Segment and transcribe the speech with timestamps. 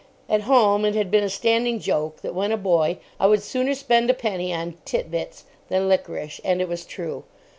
[0.27, 3.75] At home it had been a standing joke that, when a boy, I would sooner
[3.75, 6.41] spend a penny on Tit Bits than liquorice.
[6.43, 7.23] And it was true.